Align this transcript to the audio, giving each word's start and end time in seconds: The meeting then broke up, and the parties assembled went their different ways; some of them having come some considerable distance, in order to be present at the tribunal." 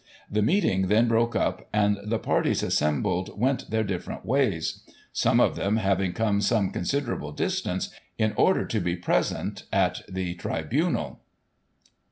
The 0.31 0.41
meeting 0.41 0.87
then 0.87 1.07
broke 1.07 1.35
up, 1.35 1.67
and 1.71 1.99
the 2.03 2.17
parties 2.17 2.63
assembled 2.63 3.39
went 3.39 3.69
their 3.69 3.83
different 3.83 4.25
ways; 4.25 4.81
some 5.13 5.39
of 5.39 5.55
them 5.55 5.77
having 5.77 6.11
come 6.13 6.41
some 6.41 6.71
considerable 6.71 7.31
distance, 7.33 7.89
in 8.17 8.33
order 8.35 8.65
to 8.65 8.79
be 8.79 8.95
present 8.95 9.65
at 9.71 10.01
the 10.09 10.33
tribunal." 10.33 11.19